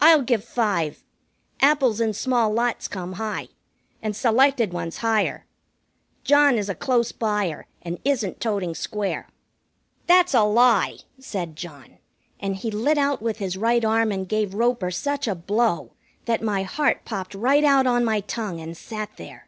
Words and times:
"I'll 0.00 0.22
give 0.22 0.42
five. 0.42 1.04
Apples 1.60 2.00
in 2.00 2.12
small 2.12 2.52
lots 2.52 2.88
come 2.88 3.12
high, 3.12 3.50
and 4.02 4.16
selected 4.16 4.72
ones 4.72 4.96
higher. 4.96 5.46
John 6.24 6.58
is 6.58 6.68
a 6.68 6.74
close 6.74 7.12
buyer, 7.12 7.68
and 7.80 8.00
isn't 8.04 8.40
toting 8.40 8.74
square." 8.74 9.28
"That's 10.08 10.34
a 10.34 10.42
lie!" 10.42 10.96
said 11.20 11.54
John, 11.54 11.98
and 12.40 12.56
he 12.56 12.72
lit 12.72 12.98
out 12.98 13.22
with 13.22 13.38
his 13.38 13.56
right 13.56 13.84
arm 13.84 14.10
and 14.10 14.28
gave 14.28 14.54
Roper 14.54 14.90
such 14.90 15.28
a 15.28 15.36
blow 15.36 15.92
that 16.24 16.42
my 16.42 16.64
heart 16.64 17.04
popped 17.04 17.32
right 17.32 17.62
out 17.62 17.86
on 17.86 18.04
my 18.04 18.22
tongue 18.22 18.58
and 18.58 18.76
sat 18.76 19.10
there. 19.18 19.46